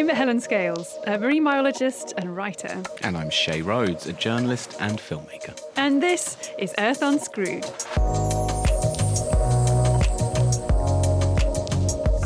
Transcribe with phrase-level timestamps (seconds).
[0.00, 2.82] I'm Helen Scales, a marine biologist and writer.
[3.02, 5.54] And I'm Seyi Rhodes, a journalist and filmmaker.
[5.76, 7.66] And this is Earth Unscrewed.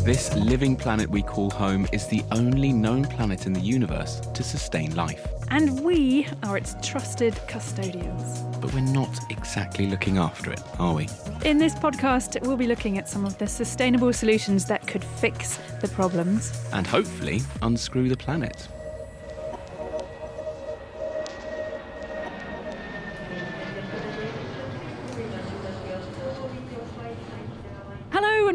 [0.04, 4.42] This living planet we call home is the only known planet in the universe to
[4.42, 5.26] sustain life.
[5.48, 8.40] And we are its trusted custodians.
[8.60, 11.08] But we're not exactly looking after it, are we?
[11.46, 15.56] In this podcast, we'll be looking at some of the sustainable solutions that could fix
[15.80, 16.52] the problems.
[16.74, 18.68] And hopefully unscrew the planet.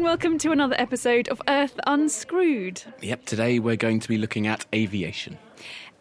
[0.00, 2.82] And welcome to another episode of Earth Unscrewed.
[3.02, 5.36] Yep, today we're going to be looking at aviation.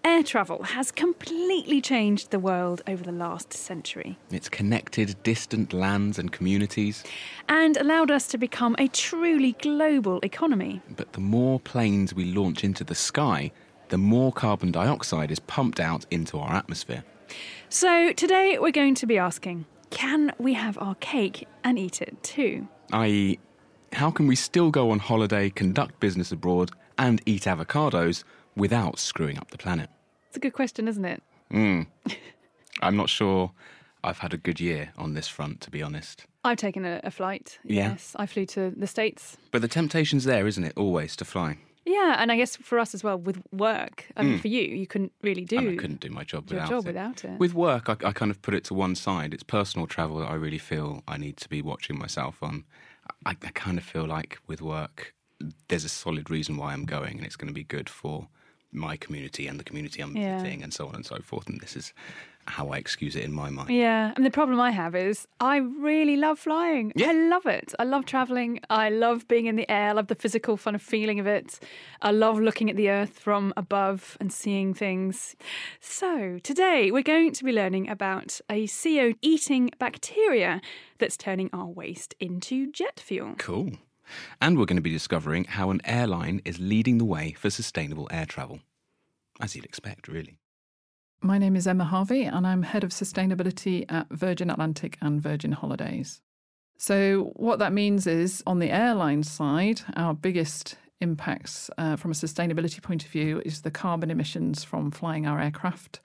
[0.06, 6.18] Air travel has completely changed the world over the last century It's connected distant lands
[6.18, 7.04] and communities,
[7.50, 10.82] and allowed us to become a truly global economy.
[10.96, 13.52] but the more planes we launch into the sky,
[13.90, 17.04] the more carbon dioxide is pumped out into our atmosphere.
[17.68, 22.24] So, today we're going to be asking can we have our cake and eat it
[22.24, 22.70] too?
[22.94, 23.38] i.e.,
[23.94, 28.24] how can we still go on holiday, conduct business abroad, and eat avocados
[28.56, 29.90] without screwing up the planet?
[30.28, 31.24] It's a good question, isn't it?
[31.52, 31.82] Hmm.
[32.82, 33.52] I'm not sure
[34.04, 36.26] I've had a good year on this front, to be honest.
[36.44, 37.60] I've taken a, a flight.
[37.64, 37.92] Yeah.
[37.92, 39.38] Yes, I flew to the States.
[39.52, 41.58] But the temptation's there, isn't it, always to fly?
[41.86, 44.06] Yeah, and I guess for us as well with work.
[44.16, 44.40] I mean, hmm.
[44.40, 45.70] for you, you couldn't really do And.
[45.72, 46.88] I couldn't do my job without job it.
[46.88, 47.40] without it.
[47.40, 49.34] With work, I, I kind of put it to one side.
[49.34, 52.64] It's personal travel that I really feel I need to be watching myself on.
[53.26, 55.14] I, I kind of feel like with work,
[55.68, 58.28] there's a solid reason why I'm going, and it's going to be good for
[58.72, 60.36] my community and the community I'm Yeah.
[60.36, 61.48] visiting, and so on and so forth.
[61.48, 61.94] And this is
[62.50, 63.70] how I excuse it in my mind.
[63.70, 66.92] Yeah, and the problem I have is I really love flying.
[66.96, 67.10] Yeah.
[67.10, 67.74] I love it.
[67.80, 68.60] I love traveling.
[68.70, 69.90] I love being in the air.
[69.90, 71.60] I love the physical fun of feeling of it.
[72.02, 75.36] I love looking at the earth from above and seeing things.
[75.80, 80.62] So, today we're going to be learning about a CO eating bacteria
[80.98, 83.36] that's turning our waste into jet fuel.
[83.38, 83.72] Cool.
[84.42, 88.08] And we're going to be discovering how an airline is leading the way for sustainable
[88.12, 88.60] air travel.
[89.40, 90.40] As you'd expect, really.
[91.22, 95.52] My name is Emma Harvey, and I'm head of sustainability at Virgin Atlantic and Virgin
[95.52, 96.22] Holidays.
[96.78, 102.14] So, what that means is on the airline side, our biggest impacts uh, from a
[102.14, 106.00] sustainability point of view is the carbon emissions from flying our aircraft.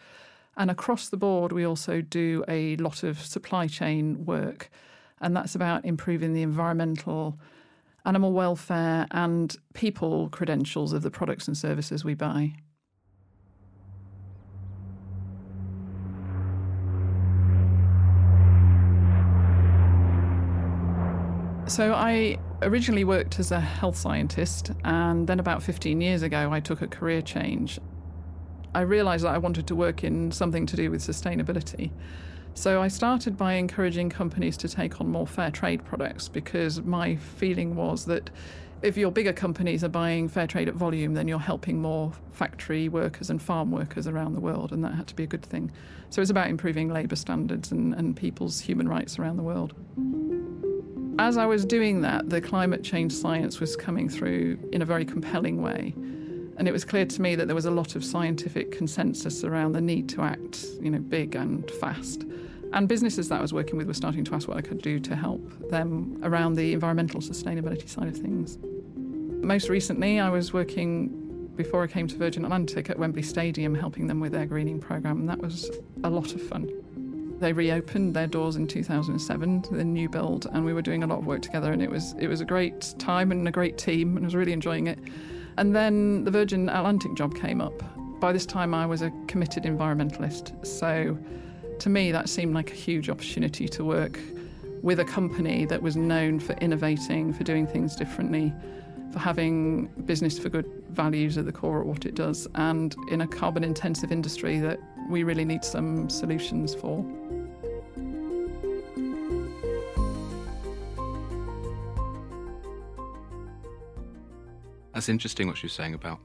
[0.56, 4.68] And across the board, we also do a lot of supply chain work,
[5.20, 7.38] and that's about improving the environmental,
[8.04, 12.54] animal welfare, and people credentials of the products and services we buy.
[21.74, 26.60] So I originally worked as a health scientist, and then about 15 years ago, I
[26.60, 27.80] took a career change.
[28.76, 31.90] I realised that I wanted to work in something to do with sustainability.
[32.54, 37.16] So I started by encouraging companies to take on more fair trade products because my
[37.16, 38.30] feeling was that
[38.82, 42.88] if your bigger companies are buying fair trade at volume, then you're helping more factory
[42.88, 45.72] workers and farm workers around the world, and that had to be a good thing.
[46.10, 49.74] So it's about improving labour standards and, and people's human rights around the world.
[51.18, 55.04] As I was doing that, the climate change science was coming through in a very
[55.04, 55.94] compelling way.
[56.56, 59.72] And it was clear to me that there was a lot of scientific consensus around
[59.72, 62.24] the need to act, you know, big and fast.
[62.72, 64.98] And businesses that I was working with were starting to ask what I could do
[64.98, 68.58] to help them around the environmental sustainability side of things.
[69.44, 74.08] Most recently, I was working before I came to Virgin Atlantic at Wembley Stadium, helping
[74.08, 75.70] them with their greening programme, and that was
[76.02, 76.68] a lot of fun.
[77.38, 81.18] They reopened their doors in 2007, the new build, and we were doing a lot
[81.18, 84.16] of work together, and it was it was a great time and a great team,
[84.16, 84.98] and I was really enjoying it.
[85.56, 87.82] And then the Virgin Atlantic job came up.
[88.20, 91.18] By this time, I was a committed environmentalist, so
[91.78, 94.18] to me, that seemed like a huge opportunity to work
[94.82, 98.52] with a company that was known for innovating, for doing things differently,
[99.12, 103.20] for having business for good values at the core of what it does, and in
[103.22, 104.78] a carbon intensive industry that
[105.08, 107.04] we really need some solutions for.
[115.04, 116.18] That's interesting what she was saying about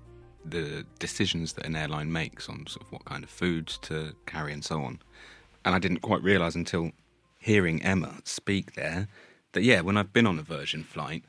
[0.46, 4.54] the decisions that an airline makes on sort of what kind of foods to carry
[4.54, 5.00] and so on.
[5.66, 6.92] And I didn't quite realise until
[7.40, 9.10] hearing Emma speak there
[9.52, 11.26] that, yeah, when I've been on a Virgin flight,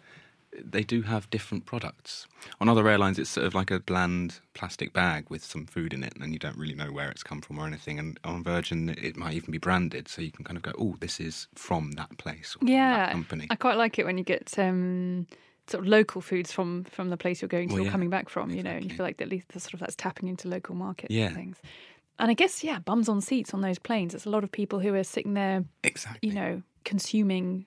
[0.56, 2.28] they do have different products.
[2.60, 6.04] On other airlines, it's sort of like a bland plastic bag with some food in
[6.04, 7.98] it, and you don't really know where it's come from or anything.
[7.98, 10.94] And on Virgin, it might even be branded, so you can kind of go, "Oh,
[11.00, 14.24] this is from that place, or Yeah, that company." I quite like it when you
[14.24, 15.26] get um,
[15.70, 18.10] sort of local foods from from the place you're going to Well, or yeah, coming
[18.10, 18.50] back from.
[18.50, 20.74] You know, and you feel like at least the sort of that's tapping into local
[20.74, 21.30] markets Yeah.
[21.32, 21.56] things.
[22.18, 24.14] And I guess yeah, bums on seats on those planes.
[24.14, 26.28] It's a lot of people who are sitting there, Exactly.
[26.28, 27.66] you know, consuming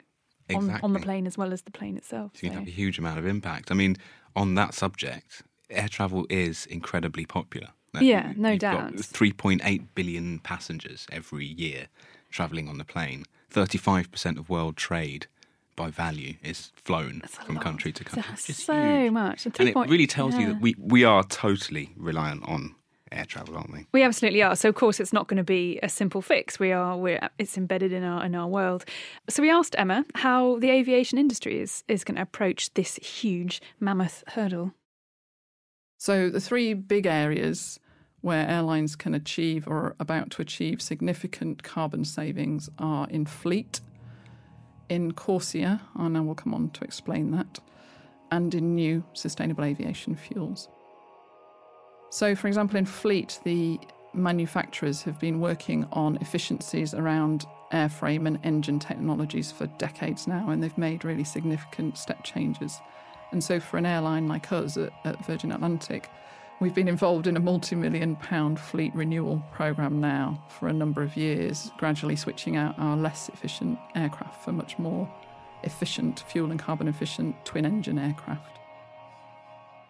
[0.54, 2.32] on, on the plane as well as the plane itself.
[2.34, 3.72] It's going to have a huge amount of impact.
[3.72, 3.96] I mean,
[4.36, 7.70] on that subject, air travel is incredibly popular.
[8.00, 8.94] Yeah, no you've got doubt.
[8.96, 11.88] 3.8 billion passengers every year
[12.32, 13.24] travelling on the plane.
[13.52, 15.28] 35% of world trade
[15.76, 17.64] by value is flown from lot.
[17.64, 18.24] country to country.
[18.30, 19.12] That's which is so huge.
[19.12, 19.46] much.
[19.46, 22.76] And it really tells you that we, we are totally reliant on
[23.12, 23.86] air travel, aren't we?
[23.92, 24.56] We absolutely are.
[24.56, 26.60] So of course it's not going to be a simple fix.
[26.60, 28.86] We are we're it's embedded in our in our world.
[29.30, 33.62] So we asked Emma how the aviation industry is is going to approach this huge
[33.80, 34.74] mammoth hurdle.
[36.04, 37.80] So, the three big areas
[38.20, 43.80] where airlines can achieve or are about to achieve significant carbon savings are in fleet,
[44.90, 47.60] in Corsia, and oh, I will come on to explain that,
[48.32, 50.68] and in new sustainable aviation fuels.
[52.10, 53.80] So, for example, in fleet, the
[54.14, 60.62] manufacturers have been working on efficiencies around airframe and engine technologies for decades now, and
[60.62, 62.80] they've made really significant step changes.
[63.32, 66.10] And so, for an airline like us at, at Virgin Atlantic,
[66.64, 71.04] we've been involved in a multi million pound fleet renewal programme now for a number
[71.04, 75.14] of years, gradually switching out our less efficient aircraft for much more
[75.64, 78.60] efficient, fuel and carbon efficient twin engine aircraft.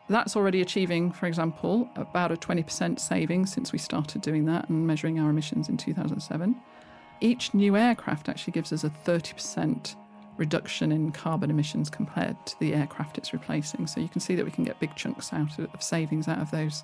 [0.10, 4.86] That's already achieving, for example, about a 20% saving since we started doing that and
[4.86, 6.56] measuring our emissions in 2007.
[7.22, 9.96] Each new aircraft actually gives us a 30%
[10.38, 13.88] reduction in carbon emissions compared to the aircraft it's replacing.
[13.88, 16.40] So you can see that we can get big chunks out of, of savings out
[16.40, 16.84] of those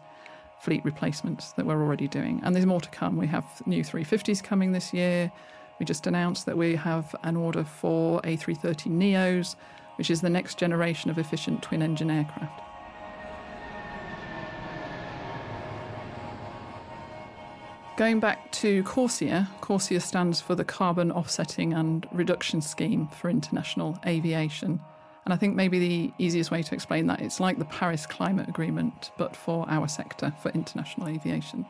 [0.59, 2.41] fleet replacements that we're already doing.
[2.43, 3.17] And there's more to come.
[3.17, 5.31] We have new 350s coming this year.
[5.79, 9.55] We just announced that we have an order for A330 Neos,
[9.97, 12.68] which is the next generation of efficient twin engine aircraft.
[17.99, 23.99] Going back to Corsia, Corsia stands for the Carbon Offsetting and Reduction Scheme for International
[24.05, 24.79] Aviation.
[25.25, 28.47] And I think maybe the easiest way to explain that it's like the Paris Climate
[28.47, 31.65] Agreement, but for our sector, for international aviation.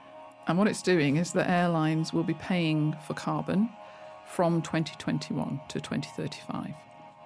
[0.45, 3.67] And what it's doing is that airlines will be paying for carbon
[4.27, 6.75] from 2021 to 2035.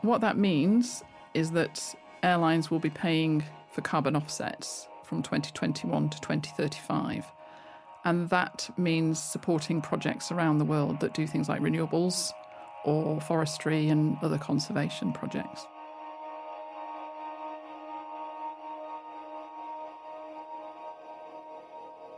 [0.02, 1.04] What that means
[1.34, 7.26] is that airlines will be paying for carbon offsets from 2021 to 2035.
[8.06, 12.32] And that means supporting projects around the world that do things like renewables
[12.84, 15.66] or forestry and other conservation projects.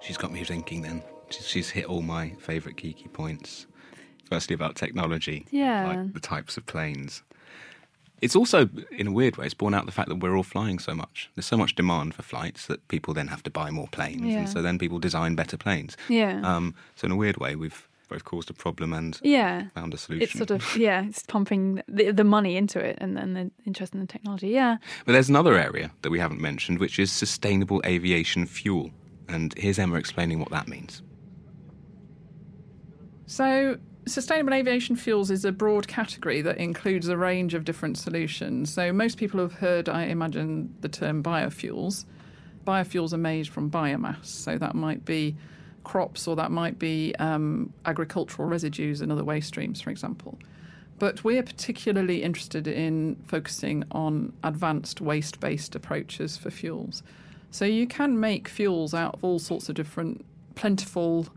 [0.02, 1.04] She's got me thinking then.
[1.30, 3.66] She's, she's hit all my favourite geeky points.
[4.30, 5.88] Firstly, about technology, Yeah.
[5.88, 7.24] like the types of planes.
[8.26, 10.80] It's also, in a weird way, it's borne out the fact that we're all flying
[10.80, 11.30] so much.
[11.36, 14.40] There's so much demand for flights that people then have to buy more planes, Yeah.
[14.40, 15.96] and so then people design better planes.
[16.10, 16.42] Yeah.
[16.44, 19.68] Um, so in a weird way, we've both caused a problem and yeah.
[19.76, 20.24] found a solution.
[20.24, 23.94] It's sort of yeah, it's pumping the, the money into it and then the interest
[23.94, 24.50] in the technology.
[24.50, 24.78] Yeah.
[25.06, 28.90] But there's another area that we haven't mentioned, which is sustainable aviation fuel.
[29.28, 31.04] And here's Emma explaining what that means.
[33.28, 38.74] So, sustainable aviation fuels is a broad category that includes a range of different solutions.
[38.74, 42.06] So, most people have heard, I imagine, the term biofuels.
[42.66, 45.36] Biofuels are made from biomass, so that might be
[45.84, 50.38] crops or that might be um, agricultural residues and other waste streams, for example.
[50.98, 57.04] But we're particularly interested in focusing on advanced waste based approaches for fuels.
[57.52, 61.28] So you can make fuels out of all sorts of different plentiful,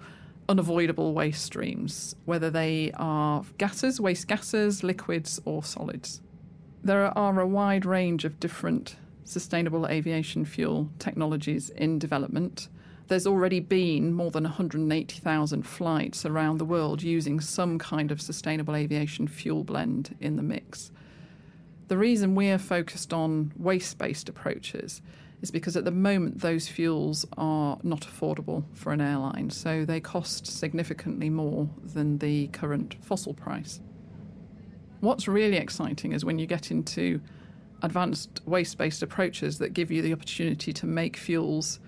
[0.48, 6.20] unavoidable waste streams, whether they are gases, waste gases, liquids, or solids.
[6.82, 12.68] There are a wide range of different sustainable aviation fuel technologies in development.
[13.08, 18.74] There's already been more than 180,000 flights around the world using some kind of sustainable
[18.74, 20.90] aviation fuel blend in the mix.
[21.88, 25.00] The reason we're focused on waste based approaches
[25.40, 30.00] is because at the moment those fuels are not affordable for an airline, so they
[30.00, 33.80] cost significantly more than the current fossil price.
[35.00, 37.20] What's really exciting is when you get into
[37.82, 41.78] advanced waste based approaches that give you the opportunity to make fuels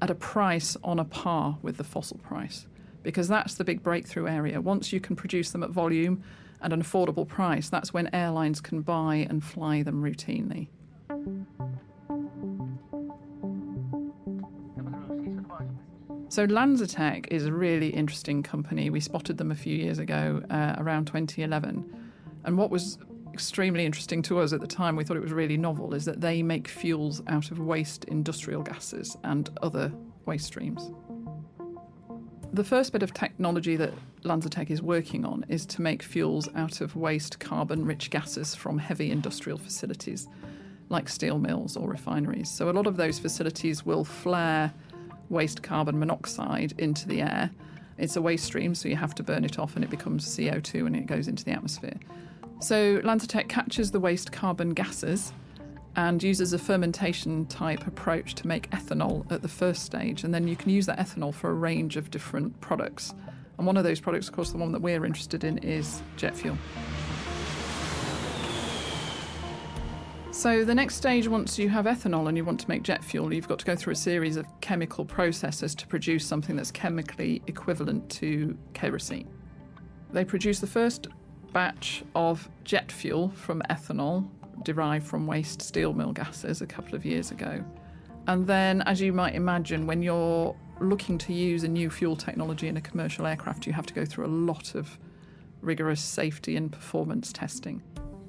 [0.00, 2.66] at a price on a par with the fossil price,
[3.02, 4.58] because that's the big breakthrough area.
[4.58, 6.22] Once you can produce them at volume
[6.62, 10.68] at an affordable price, that's when airlines can buy and fly them routinely.
[16.30, 18.88] So LanzaTech is a really interesting company.
[18.88, 21.84] We spotted them a few years ago, uh, around 2011.
[22.44, 22.98] And what was
[23.34, 26.20] extremely interesting to us at the time, we thought it was really novel, is that
[26.20, 29.92] they make fuels out of waste industrial gases and other
[30.24, 30.92] waste streams.
[32.52, 36.80] The first bit of technology that LanzaTech is working on is to make fuels out
[36.80, 40.28] of waste carbon rich gases from heavy industrial facilities
[40.90, 42.48] like steel mills or refineries.
[42.48, 44.72] So, a lot of those facilities will flare
[45.30, 47.50] waste carbon monoxide into the air.
[47.96, 50.86] It's a waste stream, so you have to burn it off and it becomes CO2
[50.86, 51.98] and it goes into the atmosphere.
[52.60, 55.32] So, LanzaTech captures the waste carbon gases
[55.96, 60.24] and uses a fermentation type approach to make ethanol at the first stage.
[60.24, 63.14] And then you can use that ethanol for a range of different products.
[63.58, 66.36] And one of those products, of course, the one that we're interested in is jet
[66.36, 66.56] fuel.
[70.40, 73.30] So, the next stage, once you have ethanol and you want to make jet fuel,
[73.30, 77.42] you've got to go through a series of chemical processes to produce something that's chemically
[77.46, 79.28] equivalent to kerosene.
[80.14, 81.08] They produce the first
[81.52, 84.26] batch of jet fuel from ethanol
[84.62, 87.62] derived from waste steel mill gases a couple of years ago.
[88.26, 92.66] And then, as you might imagine, when you're looking to use a new fuel technology
[92.66, 94.98] in a commercial aircraft, you have to go through a lot of
[95.60, 97.82] rigorous safety and performance testing.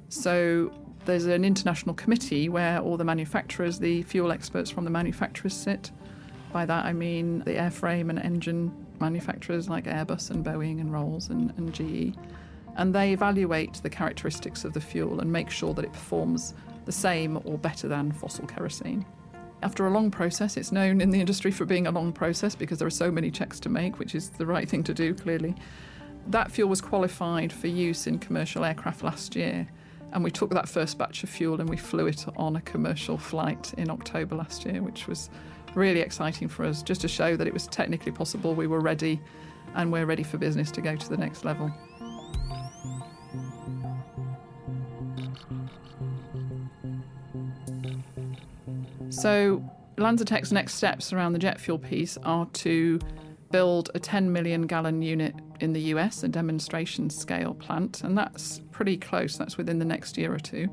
[0.10, 0.74] So,
[1.06, 5.92] there's an international committee where all the manufacturers, the fuel experts from the manufacturers sit.
[6.54, 11.30] By that I mean the airframe and engine manufacturers like Airbus and Boeing and Rolls
[11.30, 12.16] and, and GE
[12.78, 16.54] and they evaluate the characteristics of the fuel and make sure that it performs
[16.86, 19.06] the same or better than fossil kerosene.
[19.64, 22.80] After a long process, it's known in the industry for being a long process because
[22.80, 25.56] there are so many checks to make, which is the right thing to do, clearly.
[26.28, 29.68] That fuel was qualified for use in commercial aircraft last year,
[30.14, 33.18] and we took that first batch of fuel and we flew it on a commercial
[33.18, 35.30] flight in October last year, which was
[35.76, 39.22] really exciting for us, just to show that it was technically possible, we were ready,
[39.76, 41.72] and we're ready for business to go to the next level.
[49.10, 49.64] So,
[49.98, 53.00] LanzaTech's next steps around the jet fuel piece are to
[53.52, 58.62] build a 10 million gallon unit in the US, a demonstration scale plant, and that's
[58.72, 60.68] pretty close, that's within the next year or two.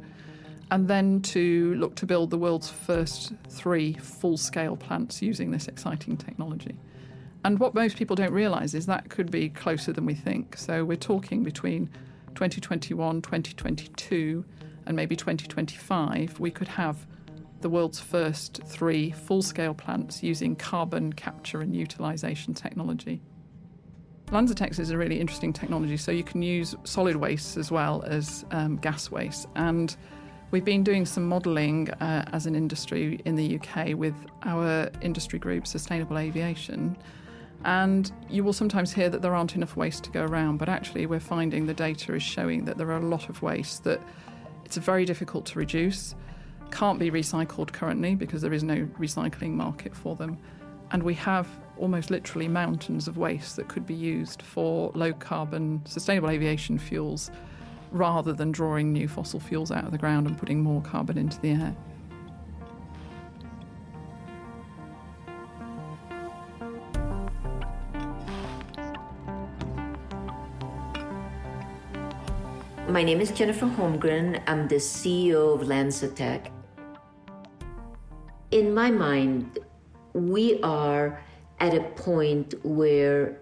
[0.70, 5.68] And then to look to build the world's first three full scale plants using this
[5.68, 6.76] exciting technology.
[7.44, 10.56] And what most people don't realise is that could be closer than we think.
[10.58, 11.86] So we're talking between
[12.34, 14.44] 2021, 2022,
[14.86, 17.06] and maybe 2025, we could have
[17.60, 23.20] the world's first three full scale plants using carbon capture and utilization technology.
[24.30, 28.44] LanzaTech is a really interesting technology, so you can use solid waste as well as
[28.50, 29.46] um, gas waste.
[29.56, 29.96] And
[30.50, 35.38] we've been doing some modelling uh, as an industry in the UK with our industry
[35.38, 36.96] group, Sustainable Aviation.
[37.64, 41.06] And you will sometimes hear that there aren't enough waste to go around, but actually,
[41.06, 44.00] we're finding the data is showing that there are a lot of waste that
[44.64, 46.14] it's very difficult to reduce
[46.70, 50.38] can't be recycled currently because there is no recycling market for them.
[50.90, 55.82] And we have almost literally mountains of waste that could be used for low carbon,
[55.84, 57.30] sustainable aviation fuels
[57.90, 61.40] rather than drawing new fossil fuels out of the ground and putting more carbon into
[61.40, 61.76] the air.
[72.88, 74.42] My name is Jennifer Holmgren.
[74.46, 76.50] I'm the CEO of LanzaTech
[78.50, 79.57] in my mind,
[80.18, 81.22] we are
[81.60, 83.40] at a point where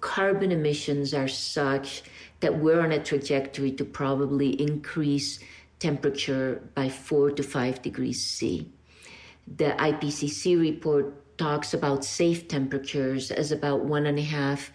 [0.00, 2.02] carbon emissions are such
[2.40, 5.38] that we're on a trajectory to probably increase
[5.78, 8.70] temperature by four to five degrees C.
[9.56, 14.72] The IPCC report talks about safe temperatures as about one and a half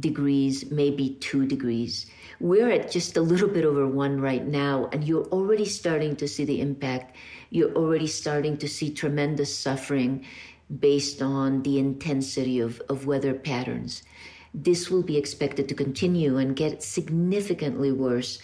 [0.00, 2.06] degrees, maybe two degrees.
[2.40, 6.28] We're at just a little bit over one right now, and you're already starting to
[6.28, 7.16] see the impact
[7.50, 10.24] you're already starting to see tremendous suffering
[10.80, 14.02] based on the intensity of, of weather patterns.
[14.54, 18.38] This will be expected to continue and get significantly worse.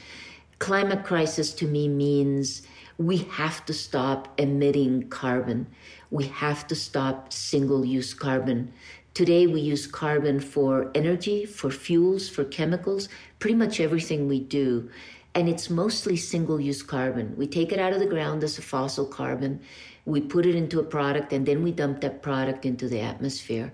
[0.59, 2.63] Climate crisis to me means
[2.99, 5.67] we have to stop emitting carbon.
[6.11, 8.73] We have to stop single use carbon.
[9.15, 14.91] Today, we use carbon for energy, for fuels, for chemicals, pretty much everything we do
[15.35, 17.35] and it's mostly single use carbon.
[17.37, 19.61] We take it out of the ground as a fossil carbon,
[20.05, 23.73] we put it into a product, and then we dump that product into the atmosphere.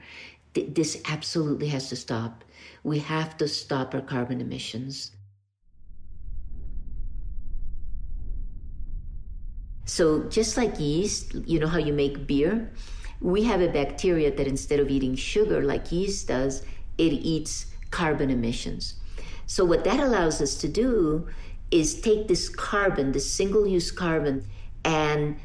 [0.55, 2.45] Th- this absolutely has to stop.
[2.85, 5.13] We have to stop our carbon emissions.
[9.85, 12.71] So, just like yeast, you know how you make beer?
[13.21, 16.63] We have a bacteria that instead of eating sugar like yeast does,
[16.99, 18.95] it eats carbon emissions.
[19.47, 21.27] So, what that allows us to do
[21.71, 24.45] is take this carbon, this single use carbon,
[24.85, 25.37] and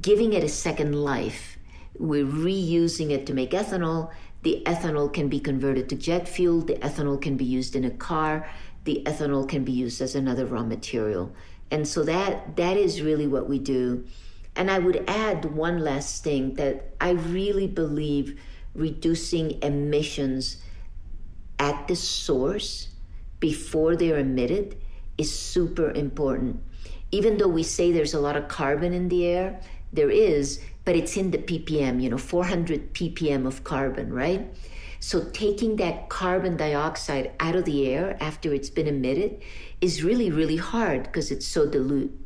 [0.00, 1.58] giving it a second life.
[1.98, 4.10] We're reusing it to make ethanol.
[4.42, 6.62] The ethanol can be converted to jet fuel.
[6.62, 8.48] The ethanol can be used in a car.
[8.84, 11.32] The ethanol can be used as another raw material.
[11.70, 14.04] And so that that is really what we do.
[14.56, 18.40] And I would add one last thing that I really believe
[18.74, 20.62] reducing emissions
[21.58, 22.88] at the source
[23.40, 24.76] before they're emitted
[25.16, 26.62] is super important.
[27.10, 29.60] Even though we say there's a lot of carbon in the air,
[29.92, 34.46] there is, but it's in the ppm, you know, 400 ppm of carbon, right?
[35.00, 39.42] So taking that carbon dioxide out of the air after it's been emitted
[39.80, 42.16] is really, really hard because it's so dilute.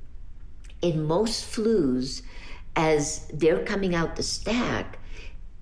[0.82, 2.22] In most flues,
[2.76, 4.98] as they're coming out the stack,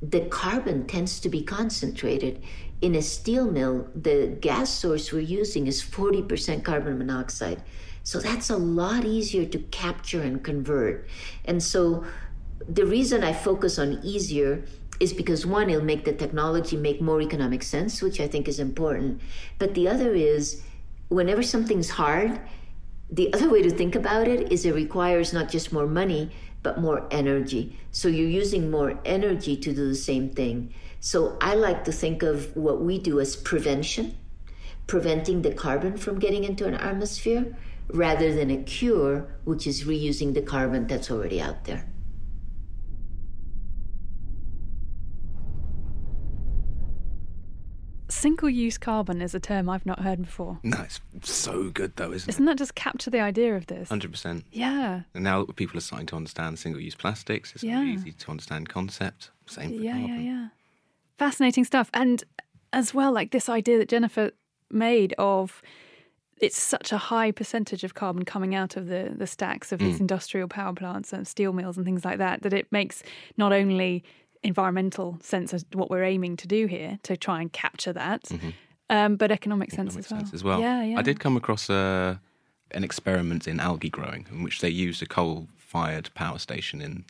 [0.02, 2.42] the carbon tends to be concentrated.
[2.82, 7.62] In a steel mill, the gas source we're using is 40% carbon monoxide.
[8.04, 11.08] So that's a lot easier to capture and convert.
[11.46, 12.04] And so
[12.68, 14.64] the reason I focus on easier
[15.00, 18.61] is because one, it'll make the technology make more economic sense, which I think is
[18.61, 19.20] important.
[19.58, 20.62] But the other is
[21.08, 22.40] whenever something's hard,
[23.11, 26.30] the other way to think about it is it requires not just more money,
[26.62, 27.78] but more energy.
[27.90, 30.75] So you're using more energy to do the same thing.
[31.00, 34.16] So I like to think of what we do as prevention,
[34.87, 37.54] preventing the carbon from getting into an atmosphere,
[37.88, 41.86] rather than a cure, which is reusing the carbon that's already out there.
[48.08, 50.58] Single use carbon is a term I've not heard before.
[50.62, 53.88] No, it's so good though, isn't, Isn't that just capture the idea of this?
[53.88, 54.44] Hundred percent.
[54.52, 55.00] Yeah.
[55.14, 57.78] And now that people are starting to understand single-use plastics, it's Yeah.
[57.78, 59.30] very easy to understand concept.
[59.46, 60.08] Same for Yeah, carbon.
[60.10, 60.48] yeah, yeah.
[61.16, 61.88] Fascinating stuff.
[61.94, 62.22] And
[62.74, 64.32] as well, like this idea that Jennifer
[64.70, 65.62] made of
[66.44, 69.96] it's such a high percentage of carbon coming out of the, the stacks of these
[69.96, 70.00] mm.
[70.00, 73.02] industrial power plants and steel mills and things like that, that it makes
[73.37, 74.04] not only
[74.42, 78.50] environmental sense as what we're aiming to do here to try and capture that, mm-hmm.
[78.90, 80.20] um, but economic, sense, Economic as well.
[80.20, 80.61] sense as well.
[80.61, 80.98] Yeah, yeah.
[80.98, 82.20] I did come across a,
[82.72, 87.04] an experiment in algae growing in which they used a coal-fired power station in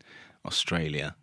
[0.47, 1.17] Australia.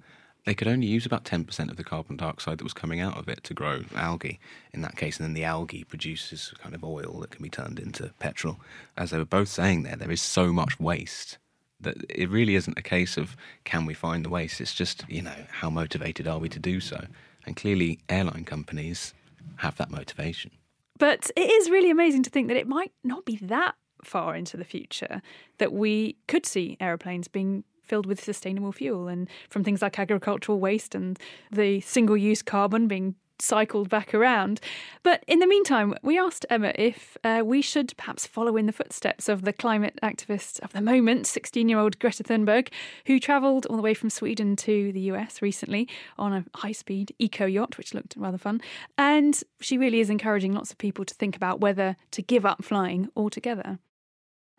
[0.45, 3.27] They could only use about 10% of the carbon dioxide that was coming out of
[3.27, 4.39] it to grow algae
[4.73, 5.17] in that case.
[5.17, 8.59] And then the algae produces kind of oil that can be turned into petrol.
[8.97, 11.37] As they were both saying there, there is so much waste
[11.79, 14.61] that it really isn't a case of can we find the waste.
[14.61, 17.05] It's just, you know, how motivated are we to do so?
[17.45, 19.13] And clearly, airline companies
[19.57, 20.51] have that motivation.
[20.97, 24.57] But it is really amazing to think that it might not be that far into
[24.57, 25.21] the future
[25.57, 30.59] that we could see aeroplanes being filled with sustainable fuel and from things like agricultural
[30.59, 31.19] waste and
[31.51, 34.61] the single use carbon being cycled back around.
[35.03, 38.71] But in the meantime, we asked Emma if uh, we should perhaps follow in the
[38.71, 42.69] footsteps of the climate activist of the moment, 16 year old Greta Thunberg,
[43.07, 47.13] who travelled all the way from Sweden to the US recently on a high speed
[47.19, 48.61] eco yacht, which looked rather fun.
[48.97, 52.63] And she really is encouraging lots of people to think about whether to give up
[52.63, 53.79] flying altogether.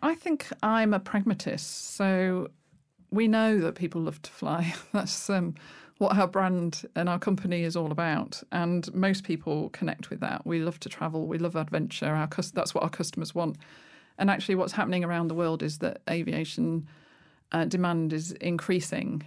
[0.04, 2.48] I think I'm a pragmatist, so
[3.12, 4.74] we know that people love to fly.
[4.92, 5.54] That's um,
[5.98, 10.44] what our brand and our company is all about, and most people connect with that.
[10.44, 12.06] We love to travel, we love adventure.
[12.06, 13.58] Our that's what our customers want.
[14.18, 16.88] And actually, what's happening around the world is that aviation
[17.52, 19.22] uh, demand is increasing.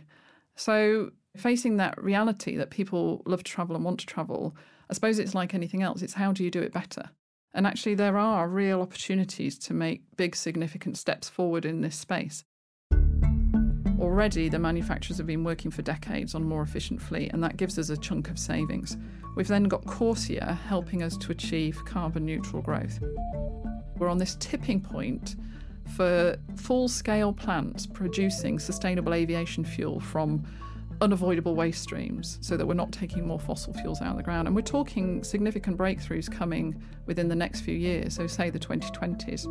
[0.56, 4.56] So, facing that reality that people love to travel and want to travel,
[4.90, 6.02] I suppose it's like anything else.
[6.02, 7.10] It's how do you do it better?
[7.54, 12.44] And actually, there are real opportunities to make big, significant steps forward in this space.
[14.00, 17.80] Already, the manufacturers have been working for decades on more efficient fleet, and that gives
[17.80, 18.98] us a chunk of savings.
[19.36, 23.00] We've then got Corsia helping us to achieve carbon neutral growth.
[23.98, 25.36] We're on this tipping point
[25.96, 30.44] for full scale plants producing sustainable aviation fuel from
[31.02, 34.48] unavoidable waste streams so that we're not taking more fossil fuels out of the ground.
[34.48, 39.46] And we're talking significant breakthroughs coming within the next few years, so say the 2020s.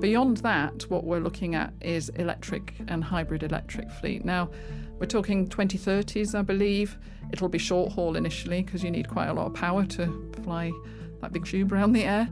[0.00, 4.24] Beyond that, what we're looking at is electric and hybrid electric fleet.
[4.24, 4.50] Now,
[4.98, 6.98] we're talking 2030s, I believe.
[7.32, 10.72] It'll be short haul initially because you need quite a lot of power to fly
[11.20, 12.28] that big tube around the air.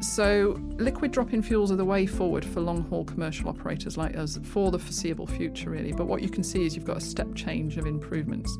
[0.00, 4.16] So, liquid drop in fuels are the way forward for long haul commercial operators like
[4.16, 5.92] us for the foreseeable future, really.
[5.92, 8.58] But what you can see is you've got a step change of improvements.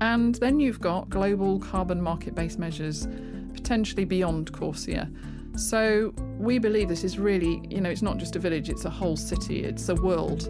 [0.00, 3.06] And then you've got global carbon market based measures,
[3.52, 5.10] potentially beyond Corsia.
[5.56, 8.90] So, we believe this is really, you know, it's not just a village, it's a
[8.90, 10.40] whole city, it's a world.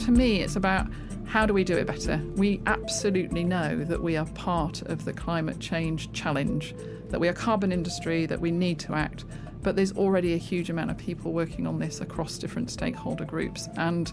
[0.00, 0.88] To me, it's about
[1.24, 2.20] how do we do it better?
[2.36, 6.74] We absolutely know that we are part of the climate change challenge,
[7.10, 9.24] that we are carbon industry, that we need to act.
[9.64, 13.68] but there's already a huge amount of people working on this across different stakeholder groups.
[13.76, 14.12] And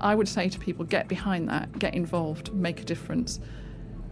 [0.00, 3.38] I would say to people, get behind that, get involved, make a difference.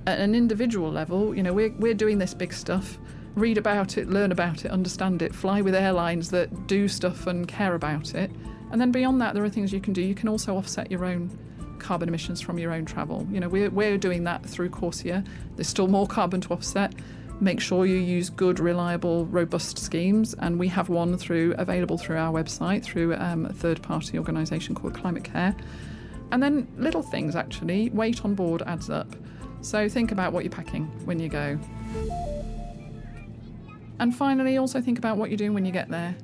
[0.06, 2.98] At an individual level, you know, we're, we're doing this big stuff.
[3.34, 7.46] Read about it, learn about it, understand it, fly with airlines that do stuff and
[7.46, 8.30] care about it.
[8.72, 10.02] And then beyond that, there are things you can do.
[10.02, 11.30] You can also offset your own
[11.78, 13.26] carbon emissions from your own travel.
[13.30, 15.24] You know, we're, we're doing that through CORSIA.
[15.56, 16.94] There's still more carbon to offset.
[17.40, 22.16] Make sure you use good, reliable, robust schemes, and we have one through available through
[22.16, 25.54] our website through um, a third-party organisation called Climate Care.
[26.32, 29.14] And then little things actually, weight on board adds up.
[29.60, 31.58] So think about what you're packing when you go.
[33.98, 36.14] And finally, also think about what you're doing when you get there.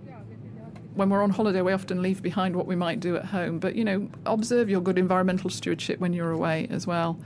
[0.95, 3.75] When we're on holiday, we often leave behind what we might do at home, but
[3.75, 7.19] you know, observe your good environmental stewardship when you're away as well.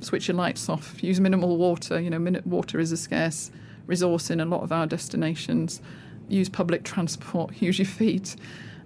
[0.00, 2.00] Switch your lights off, use minimal water.
[2.00, 3.50] You know, water is a scarce
[3.86, 5.80] resource in a lot of our destinations.
[6.28, 8.36] Use public transport, use your feet,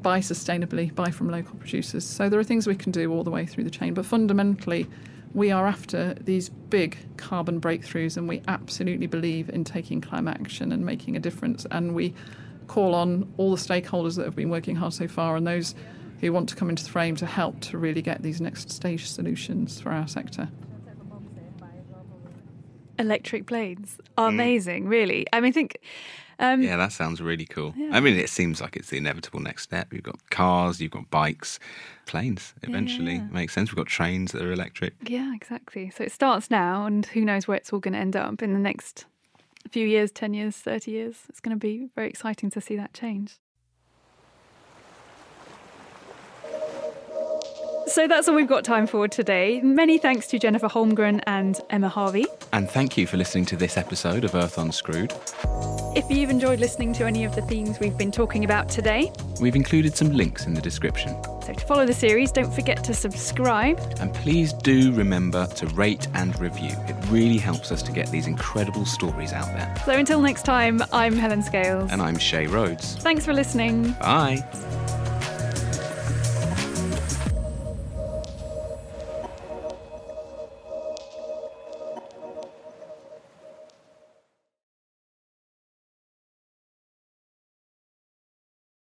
[0.01, 2.05] buy sustainably, buy from local producers.
[2.05, 4.87] So there are things we can do all the way through the chain, but fundamentally,
[5.33, 10.73] we are after these big carbon breakthroughs and we absolutely believe in taking climate action
[10.73, 11.67] and making a difference.
[11.71, 12.15] And we
[12.67, 15.75] call on all the stakeholders that have been working hard so far and those
[16.21, 19.09] who want to come into the frame to help to really get these next stage
[19.09, 20.49] solutions for our sector.
[22.99, 24.35] Electric planes are mm.
[24.35, 25.27] amazing, really.
[25.33, 25.79] I mean, I think
[26.41, 27.75] um, yeah, that sounds really cool.
[27.77, 27.91] Yeah.
[27.93, 29.93] I mean, it seems like it's the inevitable next step.
[29.93, 31.59] You've got cars, you've got bikes,
[32.07, 33.17] planes eventually.
[33.17, 33.27] Yeah.
[33.31, 33.71] Makes sense.
[33.71, 34.95] We've got trains that are electric.
[35.03, 35.91] Yeah, exactly.
[35.91, 38.55] So it starts now, and who knows where it's all going to end up in
[38.55, 39.05] the next
[39.71, 41.17] few years 10 years, 30 years.
[41.29, 43.37] It's going to be very exciting to see that change.
[47.91, 49.61] So that's all we've got time for today.
[49.63, 52.25] Many thanks to Jennifer Holmgren and Emma Harvey.
[52.53, 55.13] And thank you for listening to this episode of Earth Unscrewed.
[55.97, 59.57] If you've enjoyed listening to any of the themes we've been talking about today, we've
[59.57, 61.21] included some links in the description.
[61.43, 63.81] So to follow the series, don't forget to subscribe.
[63.99, 66.71] And please do remember to rate and review.
[66.87, 69.75] It really helps us to get these incredible stories out there.
[69.85, 71.91] So until next time, I'm Helen Scales.
[71.91, 72.95] And I'm Seyi Rhodes.
[72.99, 73.95] Thanks for listening.
[73.95, 74.45] Bye.